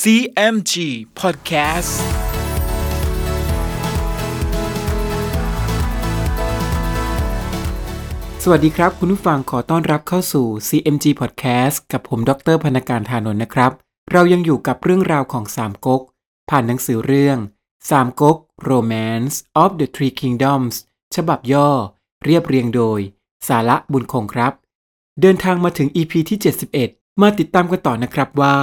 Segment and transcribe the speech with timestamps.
[0.00, 0.74] CMG
[1.20, 1.92] Podcast
[8.42, 13.72] สวัสดีครับ คุณผู้ฟังขอต้อนรับเข้าสู่ CMG Podcast กับผมดรพนการธานนท์นะครับ
[14.12, 16.02] เรายังอยู่กับเรื่องราวของสามก๊ก
[16.50, 17.38] ผ่านหนังสือเรื่อง
[17.90, 18.36] สามก๊ก
[18.70, 20.74] Romance of the Three Kingdoms
[21.16, 21.70] ฉบับย่อ
[22.24, 23.00] เรียบเรียงโดย
[23.48, 24.52] สาระบุญคงครับ
[25.20, 26.38] เดินทางมาถึง EP ที่
[26.80, 28.56] 71 มาติดตามกันต่อนะครับว่า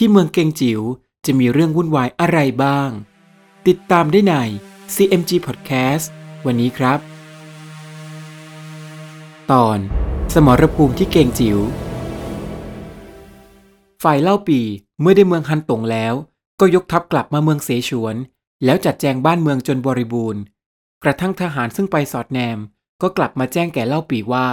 [0.00, 0.80] ที่เมืองเกงจิ๋ว
[1.26, 2.90] จะมีเรื่องวุ่นวายอะไรบ้าง
[3.68, 4.34] ติดตามได้ใน
[4.94, 6.06] CMG Podcast
[6.46, 6.98] วันนี้ครับ
[9.52, 9.78] ตอน
[10.34, 11.58] สมรภูมิที่เกงจิ๋ว
[14.02, 14.60] ฝ่ายเล่าปี
[15.00, 16.14] เมื่อได้เมืองฮันตงแล้ว
[16.60, 18.16] ก็ยกทัพกลับมาเมืองเสฉวน
[18.64, 20.42] แล้วจัดแจงบ้านเมืองจนบริบูรณ์
[21.02, 22.58] กระทั่งทหารซึ่งไปสอดแนม
[23.02, 24.46] ก็กลับมาแจ้งแก่เล่าปีว่า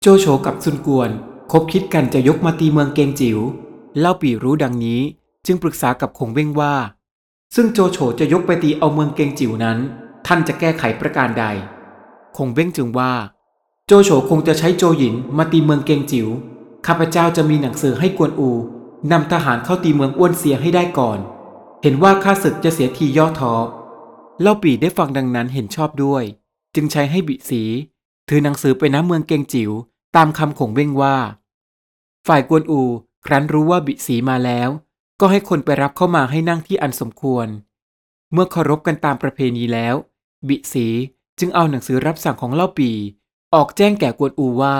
[0.00, 1.10] โจโฉกับซุนกวน
[1.52, 3.40] คบคิดกันจะยกมาตีเมืองเกงจิ๋ว
[4.00, 5.00] เล่าปีรู้ดังนี้
[5.46, 6.74] จึงปรึกษากับคงเว้งว่า
[7.54, 9.78] ซึ่งโจโฉจะยกไปตีเอาเมืองเกงจิ๋วนั้น
[10.26, 11.44] ท่านจะแก้ไขประการใด
[12.36, 13.12] คงเว้งจึงว่า
[13.86, 16.28] โจโฉคงจะใช้โจหยินมาตีเมืองเกงจิ๋ว
[16.86, 18.50] ข้าพเจ้าจะมีหนังสือให้กวนอู
[19.12, 21.18] นำทหารเข้าตีเมืองอ้วนเสียให้ได้ก่อน
[21.82, 23.54] เห็นว่าข้าศึกจะเสียทีย่อท้อ
[24.40, 26.24] เล่าปีได้ฟังดังนั้นเห็นชอบด้วย
[26.74, 27.62] จึงใช้ให้บิสี
[28.28, 29.70] ถือหนังสือไปน้ำเมืองเกงจิ๋ว
[30.16, 31.16] ตามคำของเว้งว่า
[32.26, 32.82] ฝ่ายกวนอู
[33.26, 34.68] ครั้นรู้ว่าบิสีมาแล้ว
[35.20, 37.46] ก็ให้คนไปรับเข้ามาให้นั่งที่อันสมควร
[38.32, 39.94] เมื่อเคารพกันตามประเพณีแล้ว
[40.48, 40.86] บิสี
[41.38, 42.90] จึงเอาหนังสือรับสั่งของเล่าปี
[43.54, 44.76] ออกแจ้งแก่กวนอูว่า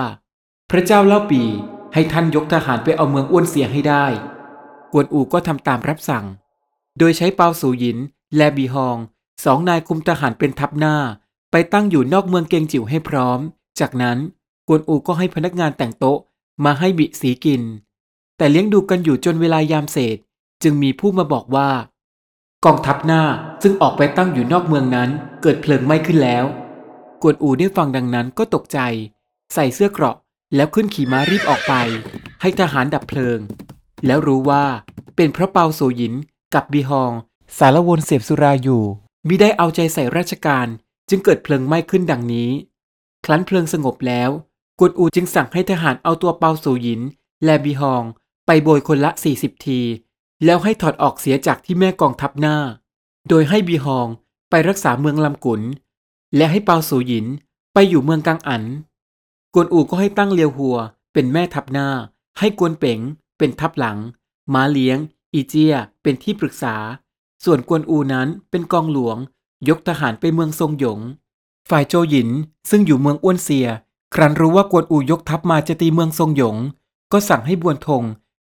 [0.70, 1.42] พระเจ้าเล่าปี
[1.94, 4.06] ให้ท่านยกทหารไปเอาเมืองอ้วนเสียให้ได้
[4.92, 6.24] กวนอูก็ทำตามรับสั่ง
[6.98, 7.98] โดยใช้เปาสูหยิน
[8.36, 8.96] และบีฮอง
[9.44, 10.96] สองนายคุมทหารเป็นทัพหน้า
[11.50, 13.40] ไปตั้งอยู่นอกเมืองเกงจิ๋วให้พร้อม
[13.80, 14.18] จากนั้น
[14.68, 16.18] กวนอูก็ให้พนักงานแต่งโต๊ะ
[16.64, 17.62] มาให้บิสีกิน
[18.36, 20.16] แต่เลี้ยงดูกันอยู่จนเวลายามเศษ
[20.62, 21.70] จึงมีผู้มาบอกว่า
[22.64, 23.22] กองทัพหน้า
[23.62, 25.10] ซึ่งออกไปตั้งอยู่นอกเมืองนั้น
[25.42, 26.44] เกิดเพลิงไหม้ขึ้นแล้ว
[27.22, 28.78] กวนอูได้ฟังดังนั้นก็ตกใจ
[29.54, 30.16] ใส่เสื้อเกราะ
[30.54, 31.74] แล้วขึ้นขี่ม้ารีบออกไป
[32.40, 33.38] ให้ทหารดับเพลิง
[34.06, 34.64] แล้วรู้ว่า
[35.16, 36.14] เป็นเพราะเปาโซหยิน
[36.54, 37.12] กับบีฮอง
[37.58, 38.84] สารวนเสพสุราอยู่
[39.28, 40.66] มิได้เอาใจใส่ราชการ
[41.08, 42.50] จึงเกิดเพลิงไหม้ขึ้นดังนี้
[43.24, 44.30] ครั้นเพลิงสงบแล้ว
[44.78, 47.00] กวนอูจึงสั่งให้ทหารเอาตัวเปาโซหยิน
[47.44, 48.02] และบีฮอง
[48.46, 49.80] ไปโบยคนละ 40 ที
[50.44, 52.56] แล้วให้ถอดออกเสียจากที่แม่กองทัพหน้า
[53.28, 54.08] โดยให้บีฮอง
[54.50, 55.62] ไปรักษาเมืองลำกุน
[56.36, 57.26] และให้เปาสูหยิน
[57.74, 58.62] ไปอยู่เมืองกังอัน
[59.54, 60.76] กวนอูก็ให้ตั้งเลียวหัว
[61.12, 61.88] เป็นแม่ทัพหน้า
[62.38, 63.00] ให้กวนเป๋ง
[63.38, 63.98] เป็นทัพหลัง
[64.52, 64.98] ม้าเลี้ยง
[65.32, 66.74] อีเจียเป็นที่ปรึกษา
[67.44, 69.16] ส่วนกวนอูนั้นเป็นกองหลวง
[69.68, 71.00] ยกทหารไปเมืองทรงหยง
[71.70, 72.28] ฝ่ายโจหยิน
[72.70, 73.68] ซึ่งอยู่เมืองอ้วนเซีย
[74.14, 76.56] ครั้นรู้ว่ากวนอูยกทัพมาจะตีเมืองทรงหยง
[77.12, 78.02] ก็สั่งให้บวนทง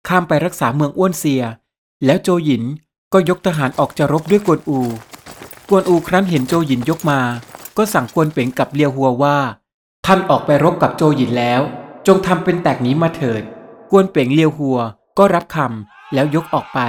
[0.08, 1.42] ข้ามไปรักษาเมืองอ้วนเซีย
[2.04, 2.62] แล้วโจหยิน
[3.12, 4.80] ก็ยกทหารออกจะรบด้วยกวนอู
[5.68, 7.20] กวนอูครั้นเห็นโจหยินยกมา
[7.76, 9.38] ก็สั่งกวนเป๋งกับเลียวหัวว่า
[10.06, 11.60] ท่านออกไปรบกับโจหยินแล้ว
[12.06, 13.42] จงทำเป็นแตกหนี้มาเถิด
[13.90, 14.78] กวนเป๋งเลียวหัว
[15.18, 16.80] ก็รับคำแล้วยกออกไป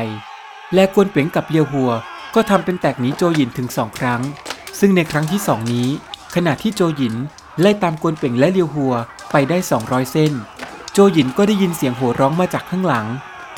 [0.74, 1.92] และกวนเป๋งกับเลียวหัว
[2.36, 4.22] ก็ทำเป็นแตกหนีโจหยินถึงสองครั้ง
[4.80, 5.88] ซึ่งในครั้งที่สองนี้
[6.36, 7.16] ขณะที่โจหยิน
[7.60, 8.94] ไล่ตามกวนเป๋งและเลียวหัว
[9.32, 10.34] ไปได้ 200 เส้น
[10.96, 13.06] โจหยินก็ได้ยินเสียงโห่ร้องมาจากข้างหลัง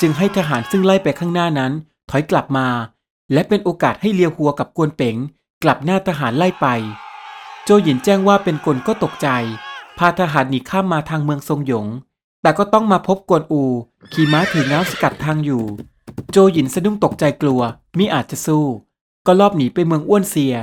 [0.00, 1.72] จึงให้ทหารซึ่งไล่ไปข้างหน้านั้น
[2.10, 2.68] ถอยกลับมา
[3.32, 5.16] และเป็นโอกาสให้เลียวหัวกับกวนเป๋ง
[5.62, 6.66] กลับหน้าทหารไล่ไป
[7.64, 9.28] โจหยินแจ้งว่าเป็นกลก็ตกใจ
[9.98, 11.86] พาทหารหนีข้ามมาทางเมืองทรงหยง
[12.42, 13.62] แต่ก็ต้องมาพบกวนอู
[14.12, 15.64] ขี่ม้าถือง้าสกัดทางอยู่
[16.30, 17.60] โจหยินสะดุ้งตกใจกลัว
[17.98, 18.64] มิอาจจะสู้
[19.26, 20.54] ก็ลอบหนีไปเมืองอ้วนเซีย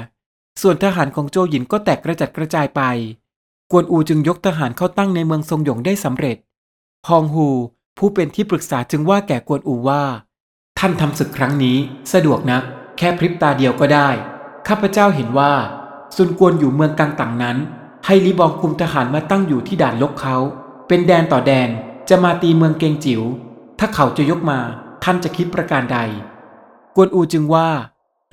[0.61, 2.81] ส่วนทหารของโจหยินก็แตกกระจัดกระจายไป
[3.71, 6.37] กวนอูจึงยกทหารเข้าตั้งในเมืองทรงหยงได้สำเร็จ
[7.09, 7.49] ฮองฮู
[7.97, 10.03] ผู้เป็นที่ปรึกษาจึงว่าแก่กวนอูว่า
[10.79, 11.77] ท่านทำศึกครั้งนี้
[12.13, 12.63] สะดวกนัก
[12.97, 14.09] แค่พริบตาเดียวก็ได้
[14.67, 15.53] ข้าพเจ้าเห็นว่า
[16.15, 17.57] ซุนกวนอยู่เมืองกังตังนั้น
[18.05, 20.37] ให้ลีบองคุมทหารมาตั้งอยู่ที่ด่านลกเขา
[20.87, 21.69] เป็นแดนต่อแดน
[22.09, 23.21] จะมาตีเมืองเกงจิว๋ว
[23.79, 24.59] ถ้าเขาจะยกมา
[25.03, 25.99] ท่านจะคิดประการใด
[26.95, 27.69] กวนอูจึงว่า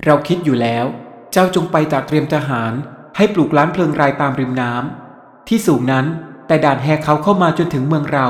[0.05, 0.85] เราคิดอยู่แล้ว
[1.31, 2.73] เจ้าจงไปตระเตรียมทหาร
[3.15, 6.05] ให้ปลูกล้านเพลิงรายตามริมน้ำที่สูงนั้น
[6.47, 8.27] แต่ด่านแหกเขาเข้ามาจนถึงเมืองเรา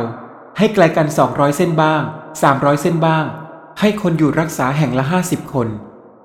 [0.57, 2.01] ให้ไกลกัน 200 เส้นบ้าง
[2.42, 3.25] 300 เส้นบ้าง
[3.80, 5.68] ให้คนอยู่รักษาแห่งละ 50 คน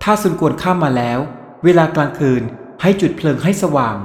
[0.02, 1.19] ถ้าซุนกวนข้ามมาแล้ว
[1.64, 2.43] เวลากลางคืน
[2.82, 3.96] ให้จุดเพลิงให้สว่าง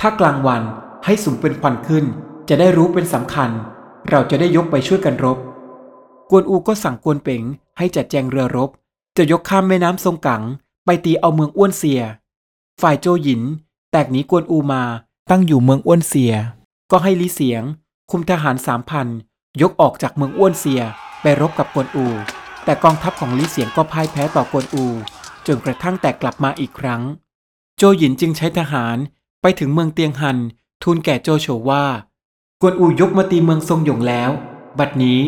[0.00, 0.62] ถ้ากลางวัน
[1.04, 2.04] ให้สุมเป็นควันขึ้น
[2.48, 3.50] จะได้รู้เป็นสำคัญ
[4.10, 5.38] เราจะได้ยกไปช่วยกันรบ
[6.30, 7.42] กวนอูก็สั่งกวนเป๋ง
[7.78, 8.70] ให้จัดแจงเรือรบ
[9.16, 10.42] จะยกข้ามแม่น้ำทรงกัง
[10.84, 12.02] ไปตีเอาเมืองอ้วนเซีย
[12.82, 13.42] ฝ่ายโจหยิน
[13.90, 14.82] แตกหนีกวนอูมา
[15.30, 16.34] ตั้งอยู่เมืองอ้วนเซีย
[16.90, 17.62] ก็ให้ลีเสียง
[18.10, 19.06] คุมทหารสามพัน
[19.62, 20.82] ยกออกจากเมืองอ้วนเซีย
[21.22, 22.06] ไปรบกับกวนอู
[22.64, 24.86] แต่กองทัพของลิเสียงก็พ่ายแพ้ต่อกวนอู
[25.46, 27.02] จนกระทั่งแตกกลับมาอีกครั้ง
[27.76, 28.96] โจหยินจึงใช้ทหาร
[29.42, 30.38] ไปถึงเมืองเตียงฮัน
[30.82, 31.84] ทูลแก่โจโฉว่า
[32.60, 34.30] กวนอูยกมาตีเมืองทรงหยงแล้ว
[34.78, 35.20] บัดนี้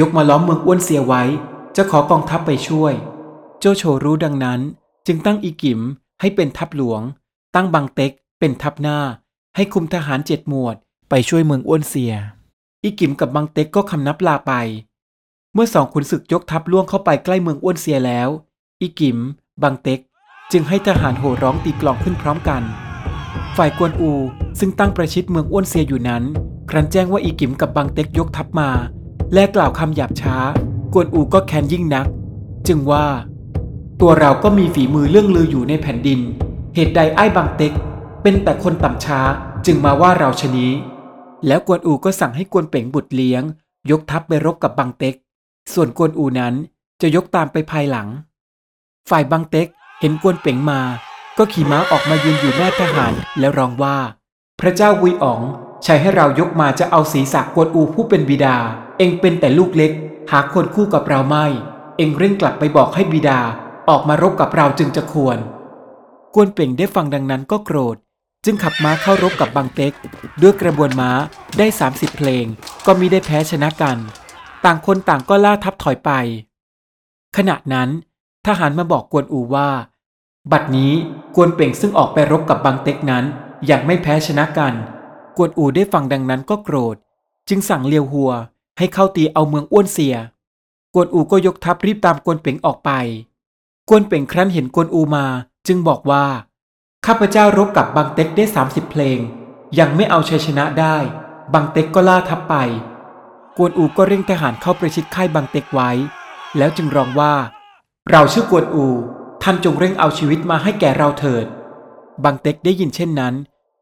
[0.00, 1.22] ยกมาล้อมเมืองอ้วนเสียไว้
[1.76, 2.92] จะขอกองทัพไปช่วย
[3.58, 4.60] โจโฉรู้ดังนั้น
[5.06, 5.80] จึงตั้งอีกิม
[6.20, 7.02] ให้เป็นทัพหลวง
[7.54, 8.98] ตั้งบังเต็กเป็นทัพหน้า
[9.56, 10.76] ให้คุมทหารเจ็ดหมวด
[11.08, 12.14] ไปช่วยเมืองอ้วนเสีย
[12.84, 14.52] อีกิมกับบังเต็กก็คำนับลาไป
[15.54, 18.28] เมื่อสองขุนศึกยกทัพล่วงเข้าไปใกล้เมืองอ้วนเสียแล้ว
[18.80, 19.18] อีกิม
[19.62, 20.00] บังเต็ก
[20.52, 22.62] จึงให้ทหารโห่ร้องตีกลองขึ้นพร้อมกัน
[23.56, 24.12] ฝ่ายกวนอู
[24.58, 26.22] ซึ่งตั้งประชิดเมืองอ้วนเซียอยู่นั้น
[26.70, 28.70] ครั้นแจ้งว่าอีกิมกับบังเต็กยกทัพมา
[29.34, 30.36] และกล่าวคำหยาบช้า
[30.92, 32.06] กวนอูก็แค้นยิ่งนัก
[32.66, 33.06] จึงว่า
[34.00, 36.20] ตัวเราก็มีฝีมือเรื่องลืออยู่ในแผ่นดิน
[36.74, 37.72] เหตุใดไอ้บังเต็ก
[38.22, 39.20] เป็นแต่คนต่ำช้า
[39.66, 40.72] จึงมาว่าเราชนี้
[41.46, 43.42] แล้วกวนอูก็สั่งให้กวนเป่งบุตรเลี้ยง
[43.90, 45.14] ยกทัพไปรบกับบังเต็ก
[45.74, 46.54] ส่วนกวนอูนั้น
[47.00, 48.08] จะยกตามไปภายหลัง
[49.10, 49.68] ฝ่ายบังเต็ก
[50.00, 50.80] เห็นกวนเป่งมา
[51.38, 53.96] ก็ขี่ม้าออกมายืนอยู่หน้าทหารแล้วร้องว่า
[54.60, 55.42] พระเจ้าวุยอ๋อง
[55.84, 58.56] ใช้ให้เรายกมาจะเอาศีรษะกวนอูผู้เป็นบิดา
[58.98, 59.92] เองเป็นแต่ลูกเล็ก
[60.30, 61.46] หาคนคู่กับเราไม่
[61.96, 63.40] เองเร่งกลับไปบอกให้บิดา
[63.88, 65.38] ออกมารบกับเราจึงจะควร
[66.34, 67.96] กวนเป่งได้ฟังดังนั้นก็โกรธ
[68.44, 69.92] จึงขับม้าเข้ารบกับบังเต็ก
[70.42, 71.10] ด้วยกระบวนม้า
[71.58, 72.44] ได้ 30 เพลง
[72.86, 73.96] ก็มิได้แพ้ชนะกัน
[74.64, 76.10] ต่างคนต่างก็ล่าทับถอยไป
[77.36, 77.88] ขณะนั้น
[78.46, 79.70] ทหารมาบอกกวนอูว่า
[80.52, 80.92] บัดนี้
[81.34, 83.24] กวนเป่งซึ่งออกไปรบกับบังเต็กนั้น
[83.70, 84.74] ยังไม่แพ้ชนะกัน
[85.36, 86.96] กวนอูได้ฟังดังนั้นก็โกรธ
[87.48, 88.32] จึงสั่งเลียวหัว
[88.78, 90.16] ให้เข้าตีเอาเมืองอ้วนเสีย
[90.94, 92.90] กวนอูก็ยกทัพรีบตามกวนเป่งออกไป
[93.88, 95.24] กวนเป่งครั้นเห็นกวนอูมา
[95.66, 96.24] จึงบอกว่า
[97.06, 99.18] ข้าพเจ้ารบกับบังเต็กได้ 30 เพลง
[99.78, 100.96] ยังไม่เอาชัยชนะได้
[101.54, 102.54] บังเต็กก็ล่าทัพไป
[103.56, 105.90] กวนอูก็เร่งทหารเข้าประชิดค่ายบังเต็กไว้
[106.56, 107.34] แล้วจึงร้องว่า
[108.10, 108.86] เราชื่อกวนอู
[109.42, 111.46] ท่านจงเร่งเอาชีวิตมาให้แก่เราเถิด
[112.24, 113.34] บังเต็กได้ยินเช่นนั้น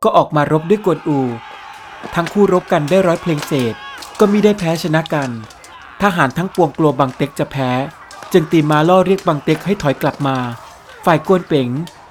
[0.02, 1.20] ก็ออกมารบด้วยกวนอู
[2.14, 3.74] ทั้งคู่รบกันได้ร้อยเพลงเศษ
[4.18, 5.30] ก็มิได้แพ้ชนะกัน
[6.02, 7.70] ทหารทั้งปวงกลัวบังเต็กจะแพ้
[8.32, 10.36] จึงตีมาล่อเรียกบังเต็กให้ถอยกลับมา
[11.04, 11.68] ฝ่ายกวนเป๋ง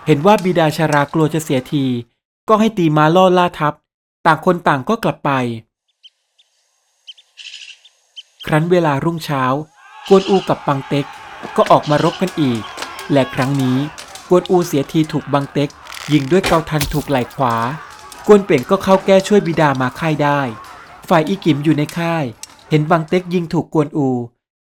[0.07, 1.85] เห็นว่าบิดาชารากลัวจะเสียที
[2.49, 3.73] ก็ให้ตีมาล่อล่าทัพ
[4.25, 5.31] ต่างคนต่างก็กลับไป
[8.45, 9.43] ครั้นเวลารุ่งเช้า
[10.07, 11.05] กวนอูกับบังเต็ก
[11.55, 12.61] ก็ออกมารบกันอีก
[13.11, 13.77] และครั้งนี้
[14.29, 15.69] กวนอูเสียทีถูกบังเต็ก
[16.13, 17.55] ยิงด้วยเกาทันถูกไหล่ขวา
[18.27, 20.39] กวนเป่งก็เข้าแก้ช่วยบิดามาค่ายได้
[21.09, 22.25] ฝ่ายอีกิมอยู่ในค่าย
[22.69, 24.09] เห็นบังเต็กยิงถูกกวนอู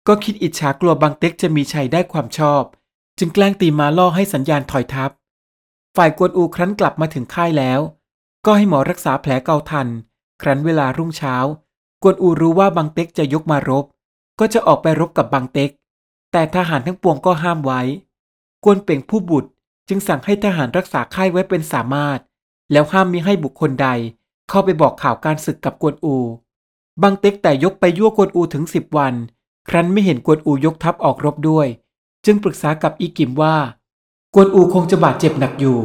[0.09, 2.63] ก็คิดอิจฉากลัวบังเต็กจะมีชัยได้ความชอบ
[3.19, 5.11] จึงแกล้งตีมาล่อให้สัญญาณถอยทัพ
[5.97, 7.81] ฝ่ายกวนอูครั้นกลับมาถึงค่ายแล้ว
[8.47, 9.89] ก็ให้หมอรักษาแผลเกาทัน
[10.43, 11.37] ครั้นเวลารุ่งเช้า
[12.03, 13.85] กวนอูรู้ว่าบังเต็กจะยกมารบ
[14.39, 15.71] ก็จะออกไปรบกับบังเต็ก
[16.33, 17.81] แต่ทหารทั้งปวงก็ห้ามไว้
[18.65, 19.49] กวนเป่งผู้บุตร
[19.89, 22.19] จึงสั่งให้ทหารรักษาค่ายไว้เป็นสามารถ
[22.73, 23.89] แล้วห้ามมิให้บุคคลใด
[24.49, 26.17] เข้าไปบอกข่าวการศึกกับกวนอู
[27.03, 29.15] บังเต็กแต่ยกไปยั่วกวนอูถึงสิบวัน
[29.69, 31.67] ครั้นไม่เห็นกวนอูยกทัพออกรบด้วย
[32.25, 33.57] จึงปรึกษากับอีกิมว่า
[34.39, 35.79] กวนอูคงจะบาดเจ็บหนักอยู่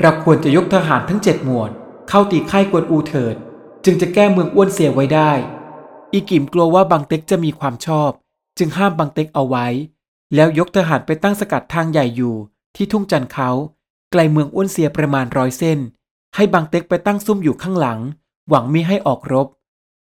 [0.00, 1.70] เราควรจะยกทหารทั้งเจ็ดหมวด
[2.08, 3.36] เข้าตีค่ายกวนอูเถิด
[3.84, 5.30] จึงจะแก้เมืองอ้วนเสียไว้ได้
[6.12, 8.10] อีกิมกลัวว่าบังเต็กจะมีความชอบ
[8.58, 9.66] จึงห้ามบังเต็กเอาไว้
[10.34, 12.34] แล้วยกทหารไปตั้งสกัดทางใหญ่อยู่
[12.76, 13.50] ที่ทุ่งจันเขา
[14.10, 15.78] ไกลเมืองอ้วนเสียประมาณร้อยเส้น
[16.34, 17.98] ให้บังเต็กไปตั้งซุ่มอยู่ข้างหลัง
[18.48, 19.46] หวังมิให้ออกรบ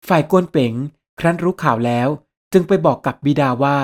[0.09, 0.73] ฝ่ายกวนเป๋ง
[1.19, 2.09] ครั้นรู้ข่าวแล้ว
[2.53, 3.79] จึงไปบอกกับบิดาว่า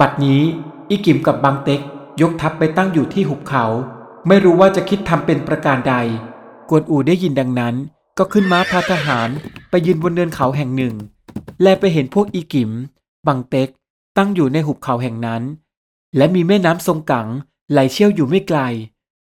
[0.00, 0.42] บัดนี้
[0.88, 1.82] อีกิมกับบังเต็ก
[2.20, 3.64] ยกทัพไปตั้งอยู่ที่หุบเขา
[4.26, 5.94] ไม่รู้ว่าจะคิดทำเป็นประการใด
[6.68, 7.74] กวนอูได้ยินดังนั้น
[8.18, 9.28] ก็ขึ้นม้าพาทหาร
[9.70, 10.94] ไปยืนบนเนินเขาแห่งหนึ่ง
[11.62, 12.70] แลไปเห็นพวกอีกิม
[13.26, 13.68] บังเต็ก
[14.16, 15.42] ตั้งอยู่ในหุบเขาแห่งนั้น
[16.16, 17.28] และมีแม่น้ำทรงกัง
[17.70, 18.58] ไหลเชี่ยวอยู่ไม่ไกล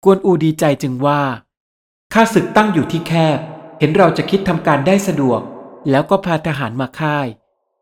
[0.05, 1.21] กวนอูดีใจจึงว่า
[2.13, 3.39] ข้าศึกตั้งอยู่ที่แคบ
[3.79, 5.41] เห็นเราจะคิดทำการได้สะดวก
[5.91, 7.27] แล้วก็พาทหารมาค่าย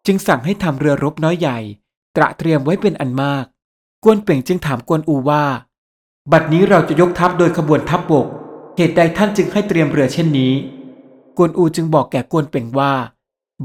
[0.07, 1.59] จึงสั่งให้ทำเรือรบน้อยใหญ่
[2.17, 3.45] ตระเตรียมไว้เป็นอันมาก
[4.05, 5.45] กวนเป่งจึงถามกวนอูว่า
[6.33, 8.27] บัดนี้เราจะยกทัพโดยขบวนทัพบบก
[8.77, 10.53] เหตุใดท่านจึงให้เตรียมเรือเช่นนี้
[11.37, 12.93] กวนอูจึงบอกแก่กวนเป่งว่า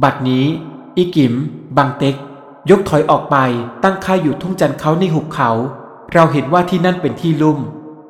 [0.04, 0.46] บัดนี้
[0.98, 1.34] อีกิม
[1.78, 2.16] บังเต็ก
[2.70, 3.36] ยกถอยออกไป
[3.84, 5.50] ตั้งค่ายอยู่ทุ่งจันเขาในหุบเขา
[6.14, 7.60] เราเห็นว่าที่นั่นเป็นที่ลุ่ม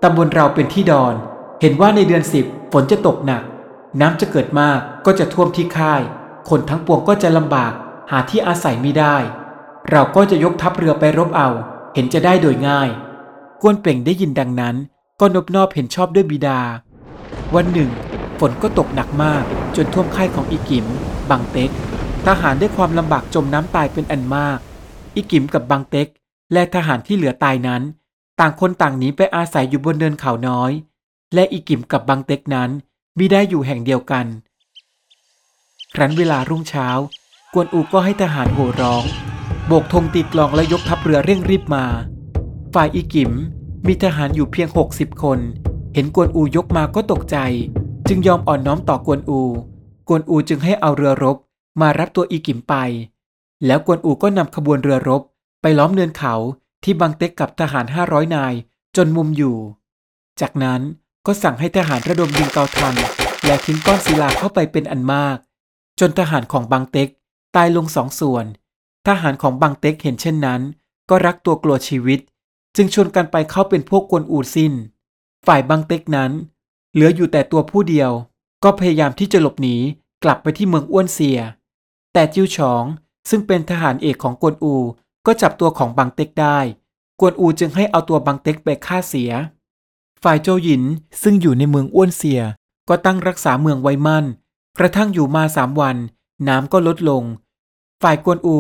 [0.04, 1.16] ตำบลเราเป็นที่ดอน
[1.62, 3.44] เห็นว่าในเดือนสิบฝนจะตกหนัก
[4.00, 6.02] น้ำจะเกิดมากก็จะท่วมที่ค่าย
[6.50, 7.74] คนทั้งปวงก็จะลำบาก
[8.12, 9.16] หาที่อาศัยไม่ได้
[9.92, 11.50] เราก็จะยกทัพเรือไปรบเอา
[11.94, 12.90] เห็นจะได้โดยง่าย
[13.62, 14.76] กวนเป่งได้ยินดังนั้น
[15.20, 16.60] ก็นบนอบเห็นชอบด้วยบิดา
[17.56, 17.90] วันหนึ่ง
[18.40, 19.44] ฝนก็ตกหนักมาก
[19.76, 20.86] จนท่วมค่ายของอีกิม
[21.30, 21.72] บังเต็ก
[22.26, 24.60] ทหารได้ความลำบากจมน้ำตายเป็นอันมาก
[25.16, 26.08] อีกิมกับบังเต็ก
[26.54, 27.82] และทหารที่เหลือตายนั้น
[28.40, 30.72] ต่างคนต่างหนีไปอาศัยอยู่บนเนินเขาน้อย
[31.34, 32.70] และอีกิมกับบังเต็กนั้น
[33.18, 34.26] มิได้อยู่แห่งเดียวกัน
[35.94, 36.88] ครั้นเวลารุ่งเช้า
[37.54, 39.04] กวนอูก็ให้ทหารโห่ร้อง
[39.68, 41.86] โบกธงตีกลองและยกทัพเรือเร่งรีบมา
[42.74, 43.32] ฝ่ายอีกิม
[43.88, 45.40] มีทหารอยู่เพียง 60 คน
[45.94, 47.38] เห็นกวนอูยกมาก็ตกใจ
[48.08, 49.42] จึงยอมอ่อนน้อมต่อกวนอู
[50.08, 51.38] กวนอูจึงให้เอาเรือรบ
[51.82, 52.74] มารับตัวอีกิมไป
[53.66, 55.22] แล้วกวนอูก็นำขบวนเรือรบ
[55.62, 56.34] ไปล้อมเนินเขา
[56.84, 58.54] ที่บังเต็กกับทหาร 500 นาย
[58.96, 59.58] จนมุมอยู่
[60.42, 60.82] จากนั้น
[61.26, 62.96] ก็สั่งให้ทหารระดมยิงเกาทัน
[63.46, 65.38] และทิ้งก้อนศิลาเข้าไปเป็นอันมาก
[66.00, 67.10] จนทหารของบังเต็ก
[67.56, 68.46] ตายลงสองส่วน
[69.08, 70.62] ทหารของบังเต็กเห็นเช่นนั้น
[71.10, 72.20] ก็รักตัวกลัวชีวิต
[72.76, 74.74] จึงชวนกันไปเข้าเป็นพวกกวนอูสิ้น
[75.46, 76.32] ฝ่ายบังเต็กนั้น
[76.94, 78.12] เหลืออยู่แต่ตัวผู้เดียว
[78.64, 79.76] ก็พยายามที่จะหลบหนี
[80.24, 81.40] กลับไปที่เมืองอ้วนเซีย
[82.14, 82.84] แต่จิ้วฉอง
[83.30, 84.76] ซึ่งเป็นทหารเอกของกวนอู
[85.26, 86.58] ก็จับตัวของบังเต็กได้
[87.20, 89.32] กวนอูจึงให้เอาตัวบังเต็กไปฆ่าเสีย
[90.24, 90.84] ฝ่ายโจหยิน
[91.22, 92.42] ซึ่งอยู่ในเมืองอ้วนเซีย
[92.90, 94.26] ก็ตั้งรักษาเมืองไว้มั่น
[94.80, 95.98] กระทั่งอยู่มาสามวัน
[96.48, 97.24] น้ำก็ลดลง
[98.02, 98.58] ฝ่ายกวนอู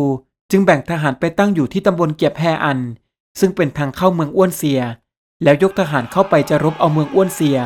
[0.56, 2.80] จึงแบ่งทหารไปตั้งอยู่ที่ตำบลเกียบแฮอัน
[3.40, 4.82] ซึ่งเป็นทางเข้าเมืองอ้วนเซีย
[5.44, 7.58] แล้วยกทหารเข้าไปจะรบเอาเมืองอ้วนเซีย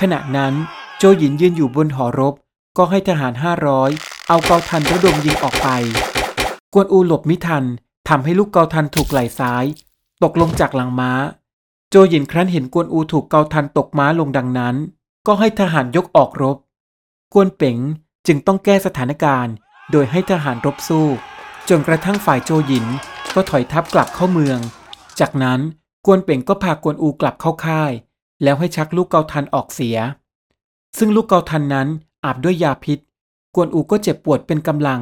[0.00, 0.54] ขณะนั้น
[0.98, 2.34] โจหยินยืนอยู่บนหอรบ
[2.76, 3.90] ก็ให้ทหารห้าร้อย
[4.28, 5.68] เอาเกาทันระดมยิงออกไป
[6.74, 7.64] กวนอูหลบมิทัน
[8.08, 9.64] ทำให้ลูกเกาทันถูกไหล่ซ้าย
[10.22, 11.12] ตกลงจากหลังม้า
[11.90, 14.76] โจหยินครั้นเห็นกวนอูถูกเกาทันตกม้าลงดังนั้น
[15.26, 16.56] ก็ให้ทหารยกออกรบ
[17.34, 17.78] กวนเป๋ง
[18.26, 19.54] จึงต้องแก้สถานการณ์
[19.90, 21.08] โดยให้ทหารรบสู้
[21.68, 22.86] จนกระทั่งฝ่ายโจหยิน
[23.34, 24.58] ก็ถอยทัพกลับเข้าเมือง
[25.20, 25.60] จากนั้น
[26.06, 27.92] กวนเป่งก็พากวนอูกลับเข้าค่าย
[28.42, 29.98] แล้วให้ชักลูกเกาทันออกเสีย
[30.98, 31.88] ซึ่งลูกเกาทันนั้น
[32.24, 32.98] อาบด้วยยาพิษ
[33.54, 35.00] กวนอูก็เจ็บปวดเป็นกำลัง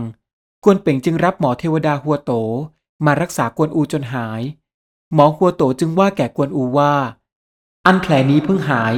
[0.64, 2.32] กวนเป่งจึงรับหมอเทวดาหัวโต
[3.04, 4.42] มารักษากวนอูจนหาย
[5.14, 6.94] หมอหัวโตจึงว่าแก่กวนอูว่า
[7.86, 8.94] อันแผลนี้เพิ่งหาย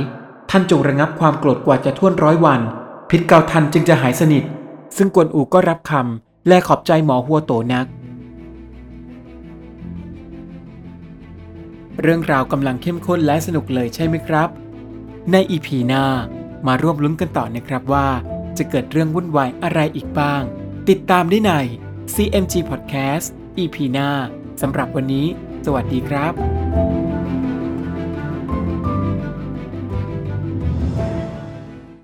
[0.50, 2.60] ท่านจงระงับความโกรธกว่าจะท่วนร้อยวัน
[3.10, 4.44] พิษเกาทันจึงจะหายสนิท
[4.96, 7.86] ซึ่งกวนอูก็รับคำ และขอบใจหมอหัวโตนัก
[12.00, 14.48] เรื่องราวกำลังเข้มข้นและสนุกเลยใช่ไหมครับ
[15.32, 16.04] ในอีพีหน้า
[16.66, 18.08] มาร่วมลุ้นกันต่อนะครับว่า
[18.58, 20.42] จะเกิดเรื่องวุ่นวายอะไรอีกบ้าง
[20.88, 21.52] ติดตามได้ใน
[22.14, 23.26] CMG Podcast
[23.58, 24.10] EP หน้า
[24.62, 25.26] สำหรับวันนี้
[25.64, 27.05] สวัสดีครับ